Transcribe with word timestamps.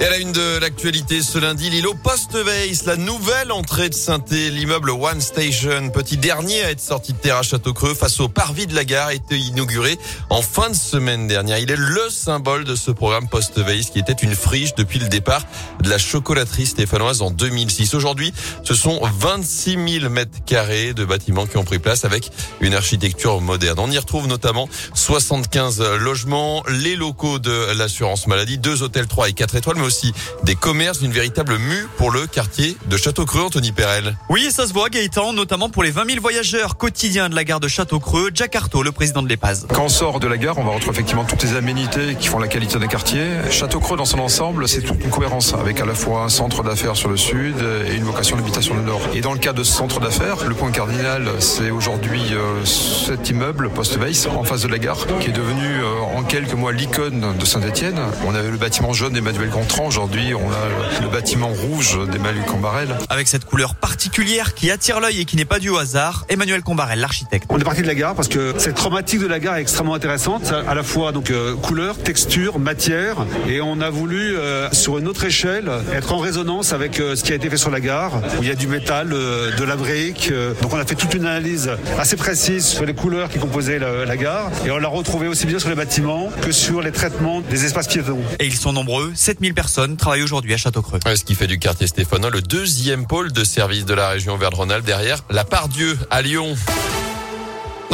Et 0.00 0.04
à 0.04 0.10
la 0.10 0.18
une 0.18 0.32
de 0.32 0.58
l'actualité 0.58 1.22
ce 1.22 1.38
lundi, 1.38 1.70
l'îlot 1.70 1.94
Postveis, 1.94 2.84
la 2.84 2.96
nouvelle 2.96 3.52
entrée 3.52 3.88
de 3.88 3.94
saint 3.94 4.22
l'immeuble 4.28 4.90
One 4.90 5.20
Station, 5.20 5.90
petit 5.90 6.16
dernier 6.16 6.64
à 6.64 6.70
être 6.72 6.80
sorti 6.80 7.12
de 7.12 7.18
terre 7.18 7.36
à 7.36 7.42
Château-Creux 7.42 7.94
face 7.94 8.18
au 8.18 8.28
parvis 8.28 8.66
de 8.66 8.74
la 8.74 8.84
gare, 8.84 9.08
a 9.08 9.14
été 9.14 9.38
inauguré 9.38 9.96
en 10.30 10.42
fin 10.42 10.68
de 10.68 10.74
semaine 10.74 11.28
dernière. 11.28 11.58
Il 11.58 11.70
est 11.70 11.76
le 11.76 12.10
symbole 12.10 12.64
de 12.64 12.74
ce 12.74 12.90
programme 12.90 13.28
Postveis 13.28 13.84
qui 13.92 14.00
était 14.00 14.12
une 14.12 14.34
friche 14.34 14.74
depuis 14.74 14.98
le 14.98 15.06
départ 15.06 15.44
de 15.80 15.88
la 15.88 15.98
chocolaterie 15.98 16.66
stéphanoise 16.66 17.22
en 17.22 17.30
2006. 17.30 17.94
Aujourd'hui, 17.94 18.34
ce 18.64 18.74
sont 18.74 19.00
26 19.00 20.00
000 20.00 20.10
mètres 20.10 20.44
carrés 20.44 20.92
de 20.92 21.04
bâtiments 21.04 21.46
qui 21.46 21.56
ont 21.56 21.64
pris 21.64 21.78
place 21.78 22.04
avec 22.04 22.32
une 22.60 22.74
architecture 22.74 23.40
moderne. 23.40 23.78
On 23.78 23.90
y 23.92 23.98
retrouve 23.98 24.26
notamment 24.26 24.68
75 24.94 25.80
logements, 26.00 26.64
les 26.68 26.96
locaux 26.96 27.38
de 27.38 27.72
l'assurance 27.76 28.26
maladie, 28.26 28.58
deux 28.58 28.82
hôtels 28.82 29.06
3 29.06 29.28
et 29.28 29.32
4 29.34 29.54
étoiles, 29.54 29.83
aussi 29.84 30.12
des 30.42 30.54
commerces, 30.54 31.00
une 31.02 31.12
véritable 31.12 31.58
mue 31.58 31.86
pour 31.96 32.10
le 32.10 32.26
quartier 32.26 32.76
de 32.86 32.96
Château-Creux, 32.96 33.42
Anthony 33.42 33.72
Perel. 33.72 34.16
Oui, 34.28 34.48
ça 34.50 34.66
se 34.66 34.72
voit, 34.72 34.88
Gaëtan, 34.88 35.32
notamment 35.32 35.68
pour 35.68 35.82
les 35.82 35.90
20 35.90 36.06
000 36.06 36.20
voyageurs 36.20 36.76
quotidiens 36.76 37.28
de 37.28 37.34
la 37.34 37.44
gare 37.44 37.60
de 37.60 37.68
Château-Creux. 37.68 38.30
Jack 38.34 38.56
Artaud, 38.56 38.82
le 38.82 38.92
président 38.92 39.22
de 39.22 39.28
l'EPAS. 39.28 39.66
Quand 39.72 39.84
on 39.84 39.88
sort 39.88 40.20
de 40.20 40.26
la 40.26 40.36
gare, 40.36 40.58
on 40.58 40.64
va 40.64 40.72
retrouver 40.72 40.94
effectivement 40.96 41.24
toutes 41.24 41.42
les 41.42 41.56
aménités 41.56 42.16
qui 42.18 42.28
font 42.28 42.38
la 42.38 42.48
qualité 42.48 42.78
d'un 42.78 42.86
quartier. 42.86 43.24
Château-Creux, 43.50 43.96
dans 43.96 44.04
son 44.04 44.18
ensemble, 44.18 44.68
c'est 44.68 44.82
toute 44.82 45.02
une 45.02 45.10
cohérence 45.10 45.54
avec 45.54 45.80
à 45.80 45.84
la 45.84 45.94
fois 45.94 46.24
un 46.24 46.28
centre 46.28 46.62
d'affaires 46.62 46.96
sur 46.96 47.08
le 47.08 47.16
sud 47.16 47.56
et 47.88 47.94
une 47.94 48.04
vocation 48.04 48.36
d'habitation 48.36 48.74
du 48.74 48.82
nord. 48.82 49.00
Et 49.14 49.20
dans 49.20 49.32
le 49.32 49.38
cas 49.38 49.52
de 49.52 49.62
ce 49.62 49.72
centre 49.72 50.00
d'affaires, 50.00 50.46
le 50.46 50.54
point 50.54 50.70
cardinal, 50.70 51.28
c'est 51.40 51.70
aujourd'hui 51.70 52.22
euh, 52.32 52.64
cet 52.64 53.30
immeuble 53.30 53.70
post-Weiss 53.70 54.26
en 54.26 54.44
face 54.44 54.62
de 54.62 54.68
la 54.68 54.78
gare, 54.78 55.06
qui 55.20 55.28
est 55.28 55.32
devenu 55.32 55.66
euh, 55.66 56.00
en 56.16 56.22
quelques 56.22 56.54
mois 56.54 56.72
l'icône 56.72 57.34
de 57.38 57.44
Saint-Etienne. 57.44 58.00
On 58.26 58.34
avait 58.34 58.50
le 58.50 58.56
bâtiment 58.56 58.92
jaune 58.92 59.12
d'Emmanuel 59.12 59.50
Gontran 59.50 59.73
Aujourd'hui, 59.82 60.34
on 60.34 60.50
a 60.50 61.02
le 61.02 61.08
bâtiment 61.08 61.48
rouge 61.48 61.98
d'Emmanuel 62.10 62.44
Combarel. 62.46 62.88
Avec 63.10 63.26
cette 63.26 63.44
couleur 63.44 63.74
particulière 63.74 64.54
qui 64.54 64.70
attire 64.70 65.00
l'œil 65.00 65.20
et 65.20 65.24
qui 65.24 65.36
n'est 65.36 65.44
pas 65.44 65.58
due 65.58 65.68
au 65.68 65.76
hasard, 65.76 66.24
Emmanuel 66.28 66.62
Combarel, 66.62 67.00
l'architecte. 67.00 67.46
On 67.50 67.58
est 67.58 67.64
parti 67.64 67.82
de 67.82 67.86
la 67.86 67.94
gare 67.94 68.14
parce 68.14 68.28
que 68.28 68.54
cette 68.56 68.76
chromatique 68.76 69.20
de 69.20 69.26
la 69.26 69.40
gare 69.40 69.56
est 69.56 69.60
extrêmement 69.60 69.94
intéressante, 69.94 70.52
à 70.66 70.74
la 70.74 70.82
fois 70.82 71.12
donc 71.12 71.30
euh, 71.30 71.54
couleur, 71.56 71.98
texture, 71.98 72.58
matière, 72.58 73.26
et 73.48 73.60
on 73.60 73.80
a 73.80 73.90
voulu 73.90 74.36
euh, 74.36 74.70
sur 74.72 74.96
une 74.98 75.08
autre 75.08 75.24
échelle 75.24 75.70
être 75.92 76.12
en 76.12 76.18
résonance 76.18 76.72
avec 76.72 77.00
euh, 77.00 77.16
ce 77.16 77.24
qui 77.24 77.32
a 77.32 77.34
été 77.34 77.50
fait 77.50 77.56
sur 77.56 77.70
la 77.70 77.80
gare, 77.80 78.12
où 78.38 78.42
il 78.42 78.48
y 78.48 78.52
a 78.52 78.56
du 78.56 78.68
métal, 78.68 79.10
de 79.10 79.64
la 79.64 79.76
brique. 79.76 80.32
donc 80.62 80.72
on 80.72 80.78
a 80.78 80.86
fait 80.86 80.94
toute 80.94 81.14
une 81.14 81.26
analyse 81.26 81.70
assez 81.98 82.16
précise 82.16 82.64
sur 82.64 82.86
les 82.86 82.94
couleurs 82.94 83.28
qui 83.28 83.38
composaient 83.38 83.80
la, 83.80 84.04
la 84.04 84.16
gare, 84.16 84.50
et 84.64 84.70
on 84.70 84.78
l'a 84.78 84.88
retrouvé 84.88 85.26
aussi 85.26 85.46
bien 85.46 85.58
sur 85.58 85.68
les 85.68 85.74
bâtiments 85.74 86.30
que 86.42 86.52
sur 86.52 86.80
les 86.80 86.92
traitements 86.92 87.40
des 87.40 87.64
espaces 87.64 87.88
piétons. 87.88 88.22
Et 88.38 88.46
ils 88.46 88.56
sont 88.56 88.72
nombreux, 88.72 89.12
7000 89.14 89.52
personnes 89.52 89.63
travaille 89.96 90.22
aujourd'hui 90.22 90.54
à 90.54 90.56
Château-Creux. 90.56 91.00
Ce 91.14 91.24
qui 91.24 91.34
fait 91.34 91.46
du 91.46 91.58
quartier 91.58 91.86
Stéphanois 91.86 92.30
le 92.30 92.42
deuxième 92.42 93.06
pôle 93.06 93.32
de 93.32 93.44
service 93.44 93.84
de 93.84 93.94
la 93.94 94.08
région 94.08 94.36
Verde-Rhône-Alpes 94.36 94.84
derrière 94.84 95.24
la 95.30 95.44
Pardieu 95.44 95.98
à 96.10 96.22
Lyon. 96.22 96.56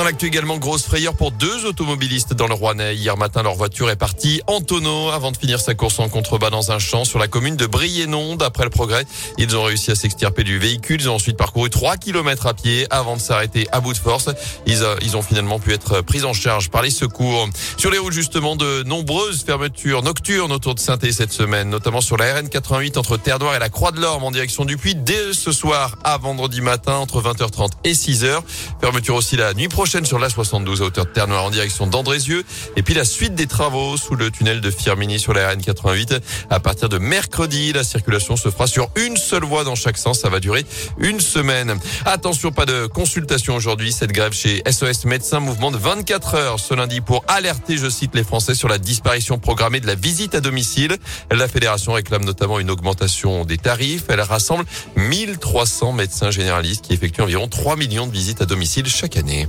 Dans 0.00 0.06
l'actu 0.06 0.28
également, 0.28 0.56
grosse 0.56 0.84
frayeur 0.84 1.12
pour 1.12 1.30
deux 1.30 1.66
automobilistes 1.66 2.32
dans 2.32 2.46
le 2.46 2.54
Rouennais. 2.54 2.96
Hier 2.96 3.18
matin, 3.18 3.42
leur 3.42 3.54
voiture 3.54 3.90
est 3.90 3.96
partie 3.96 4.40
en 4.46 4.62
tonneau 4.62 5.10
avant 5.10 5.30
de 5.30 5.36
finir 5.36 5.60
sa 5.60 5.74
course 5.74 5.98
en 5.98 6.08
contrebas 6.08 6.48
dans 6.48 6.72
un 6.72 6.78
champ 6.78 7.04
sur 7.04 7.18
la 7.18 7.28
commune 7.28 7.54
de 7.54 7.66
Briennon. 7.66 8.36
D'après 8.36 8.64
le 8.64 8.70
progrès, 8.70 9.04
ils 9.36 9.54
ont 9.54 9.62
réussi 9.62 9.90
à 9.90 9.94
s'extirper 9.94 10.42
du 10.42 10.58
véhicule. 10.58 11.02
Ils 11.02 11.10
ont 11.10 11.16
ensuite 11.16 11.36
parcouru 11.36 11.68
3 11.68 11.98
km 11.98 12.46
à 12.46 12.54
pied 12.54 12.86
avant 12.88 13.14
de 13.14 13.20
s'arrêter 13.20 13.68
à 13.72 13.80
bout 13.80 13.92
de 13.92 13.98
force. 13.98 14.30
Ils, 14.64 14.82
euh, 14.82 14.96
ils 15.02 15.18
ont 15.18 15.22
finalement 15.22 15.58
pu 15.58 15.74
être 15.74 16.00
pris 16.00 16.24
en 16.24 16.32
charge 16.32 16.70
par 16.70 16.80
les 16.80 16.90
secours. 16.90 17.50
Sur 17.76 17.90
les 17.90 17.98
routes, 17.98 18.14
justement, 18.14 18.56
de 18.56 18.82
nombreuses 18.84 19.44
fermetures 19.44 20.02
nocturnes 20.02 20.52
autour 20.52 20.74
de 20.74 20.80
saint 20.80 20.96
cette 21.12 21.32
semaine, 21.32 21.68
notamment 21.68 22.00
sur 22.00 22.16
la 22.16 22.40
RN88 22.40 22.96
entre 22.98 23.18
Terre-Noire 23.18 23.54
et 23.54 23.58
la 23.58 23.68
Croix-de-l'Orme 23.68 24.24
en 24.24 24.30
direction 24.30 24.64
du 24.64 24.78
Puy 24.78 24.94
dès 24.94 25.34
ce 25.34 25.52
soir 25.52 25.98
à 26.04 26.16
vendredi 26.16 26.62
matin 26.62 26.94
entre 26.94 27.20
20h30 27.20 27.72
et 27.84 27.92
6h. 27.92 28.40
Fermeture 28.80 29.16
aussi 29.16 29.36
la 29.36 29.52
nuit 29.52 29.68
prochaine 29.68 29.89
sur 29.90 30.20
la 30.20 30.30
72 30.30 30.82
à 30.82 30.84
hauteur 30.84 31.04
de 31.04 31.10
Terre-Noire 31.10 31.42
en 31.42 31.50
direction 31.50 31.88
d'Andrézieux. 31.88 32.44
Et 32.76 32.82
puis 32.84 32.94
la 32.94 33.04
suite 33.04 33.34
des 33.34 33.48
travaux 33.48 33.96
sous 33.96 34.14
le 34.14 34.30
tunnel 34.30 34.60
de 34.60 34.70
Firmini 34.70 35.18
sur 35.18 35.32
la 35.32 35.52
RN88. 35.52 36.20
À 36.48 36.60
partir 36.60 36.88
de 36.88 36.98
mercredi, 36.98 37.72
la 37.72 37.82
circulation 37.82 38.36
se 38.36 38.50
fera 38.50 38.68
sur 38.68 38.88
une 38.94 39.16
seule 39.16 39.44
voie 39.44 39.64
dans 39.64 39.74
chaque 39.74 39.98
sens. 39.98 40.20
Ça 40.20 40.28
va 40.28 40.38
durer 40.38 40.64
une 40.98 41.18
semaine. 41.18 41.76
Attention, 42.04 42.52
pas 42.52 42.66
de 42.66 42.86
consultation 42.86 43.56
aujourd'hui. 43.56 43.90
Cette 43.90 44.12
grève 44.12 44.32
chez 44.32 44.62
SOS 44.70 45.06
Médecins, 45.06 45.40
mouvement 45.40 45.72
de 45.72 45.76
24 45.76 46.34
heures 46.36 46.60
ce 46.60 46.72
lundi 46.74 47.00
pour 47.00 47.24
alerter, 47.26 47.76
je 47.76 47.90
cite 47.90 48.14
les 48.14 48.22
Français, 48.22 48.54
sur 48.54 48.68
la 48.68 48.78
disparition 48.78 49.40
programmée 49.40 49.80
de 49.80 49.88
la 49.88 49.96
visite 49.96 50.36
à 50.36 50.40
domicile. 50.40 50.98
La 51.32 51.48
fédération 51.48 51.94
réclame 51.94 52.24
notamment 52.24 52.60
une 52.60 52.70
augmentation 52.70 53.44
des 53.44 53.58
tarifs. 53.58 54.04
Elle 54.08 54.20
rassemble 54.20 54.64
1300 54.94 55.92
médecins 55.94 56.30
généralistes 56.30 56.84
qui 56.84 56.92
effectuent 56.92 57.22
environ 57.22 57.48
3 57.48 57.74
millions 57.74 58.06
de 58.06 58.12
visites 58.12 58.40
à 58.40 58.46
domicile 58.46 58.86
chaque 58.86 59.16
année. 59.16 59.48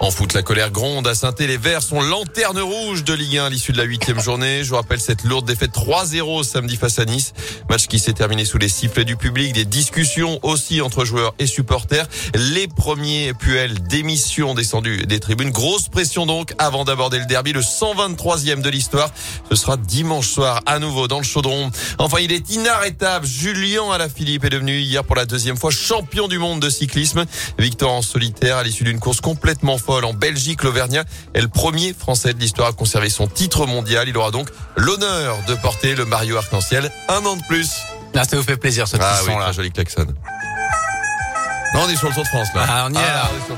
En 0.00 0.12
foot, 0.12 0.32
la 0.32 0.42
colère 0.42 0.70
gronde 0.70 1.08
à 1.08 1.14
saint 1.16 1.34
Les 1.40 1.56
Verts 1.56 1.82
sont 1.82 2.00
lanterne 2.00 2.60
rouge 2.60 3.02
de 3.02 3.12
Ligue 3.14 3.38
1 3.38 3.46
à 3.46 3.50
l'issue 3.50 3.72
de 3.72 3.78
la 3.78 3.82
huitième 3.82 4.20
journée. 4.20 4.62
Je 4.62 4.68
vous 4.68 4.76
rappelle 4.76 5.00
cette 5.00 5.24
lourde 5.24 5.44
défaite 5.44 5.72
3-0 5.72 6.44
samedi 6.44 6.76
face 6.76 7.00
à 7.00 7.04
Nice. 7.04 7.32
Match 7.68 7.88
qui 7.88 7.98
s'est 7.98 8.12
terminé 8.12 8.44
sous 8.44 8.58
les 8.58 8.68
sifflets 8.68 9.04
du 9.04 9.16
public. 9.16 9.52
Des 9.52 9.64
discussions 9.64 10.38
aussi 10.42 10.80
entre 10.80 11.04
joueurs 11.04 11.34
et 11.40 11.48
supporters. 11.48 12.06
Les 12.34 12.68
premiers 12.68 13.34
puels 13.34 13.82
d'émission 13.82 14.54
descendus 14.54 15.04
des 15.04 15.18
tribunes. 15.18 15.50
Grosse 15.50 15.88
pression 15.88 16.26
donc 16.26 16.54
avant 16.58 16.84
d'aborder 16.84 17.18
le 17.18 17.26
derby, 17.26 17.52
le 17.52 17.60
123e 17.60 18.62
de 18.62 18.70
l'histoire. 18.70 19.10
Ce 19.50 19.56
sera 19.56 19.76
dimanche 19.76 20.28
soir 20.28 20.62
à 20.66 20.78
nouveau 20.78 21.08
dans 21.08 21.18
le 21.18 21.24
chaudron. 21.24 21.72
Enfin, 21.98 22.18
il 22.20 22.30
est 22.30 22.50
inarrêtable. 22.50 23.26
Julien 23.26 23.90
Alaphilippe 23.90 24.44
est 24.44 24.50
devenu 24.50 24.78
hier 24.78 25.02
pour 25.02 25.16
la 25.16 25.26
deuxième 25.26 25.56
fois 25.56 25.72
champion 25.72 26.28
du 26.28 26.38
monde 26.38 26.60
de 26.60 26.70
cyclisme. 26.70 27.24
Victoire 27.58 27.92
en 27.92 28.02
solitaire 28.02 28.58
à 28.58 28.62
l'issue 28.62 28.84
d'une 28.84 29.00
course 29.00 29.20
complètement 29.20 29.76
en 29.88 30.12
Belgique. 30.12 30.62
L'Auvergnat 30.62 31.04
est 31.34 31.40
le 31.40 31.48
premier 31.48 31.94
Français 31.94 32.34
de 32.34 32.40
l'histoire 32.40 32.68
à 32.68 32.72
conserver 32.72 33.10
son 33.10 33.26
titre 33.26 33.66
mondial. 33.66 34.08
Il 34.08 34.16
aura 34.16 34.30
donc 34.30 34.48
l'honneur 34.76 35.36
de 35.46 35.54
porter 35.54 35.94
le 35.94 36.04
Mario 36.04 36.36
Arc-en-Ciel 36.36 36.90
un 37.08 37.24
an 37.24 37.36
de 37.36 37.42
plus. 37.48 37.70
Là, 38.14 38.24
ça 38.24 38.36
vous 38.36 38.42
fait 38.42 38.56
plaisir 38.56 38.88
ce 38.88 38.96
ah, 39.00 39.20
oui, 39.26 39.34
là. 39.38 39.52
joli 39.52 39.70
klaxon. 39.70 40.06
Non, 41.74 41.80
on 41.86 41.88
est 41.88 41.96
sur 41.96 42.08
le 42.08 42.14
Tour 42.14 42.22
de 42.22 42.28
France 42.28 42.48
là. 42.54 42.66
Ah, 42.68 42.86
on 42.88 42.94
y 42.94 42.96
est 42.96 43.00
là. 43.00 43.24
Ah, 43.24 43.54